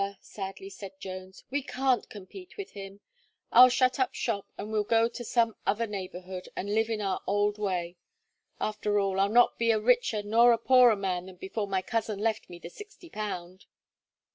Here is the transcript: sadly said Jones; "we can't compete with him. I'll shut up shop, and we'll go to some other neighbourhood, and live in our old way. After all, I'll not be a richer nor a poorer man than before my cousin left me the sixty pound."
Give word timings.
sadly 0.19 0.67
said 0.67 0.99
Jones; 0.99 1.43
"we 1.51 1.61
can't 1.61 2.09
compete 2.09 2.57
with 2.57 2.71
him. 2.71 3.01
I'll 3.51 3.69
shut 3.69 3.99
up 3.99 4.15
shop, 4.15 4.47
and 4.57 4.71
we'll 4.71 4.83
go 4.83 5.07
to 5.07 5.23
some 5.23 5.55
other 5.63 5.85
neighbourhood, 5.85 6.49
and 6.55 6.73
live 6.73 6.89
in 6.89 7.01
our 7.01 7.21
old 7.27 7.59
way. 7.59 7.97
After 8.59 8.97
all, 8.99 9.19
I'll 9.19 9.29
not 9.29 9.59
be 9.59 9.69
a 9.69 9.79
richer 9.79 10.23
nor 10.23 10.53
a 10.53 10.57
poorer 10.57 10.95
man 10.95 11.27
than 11.27 11.35
before 11.35 11.67
my 11.67 11.83
cousin 11.83 12.17
left 12.17 12.49
me 12.49 12.57
the 12.57 12.71
sixty 12.71 13.11
pound." 13.11 13.67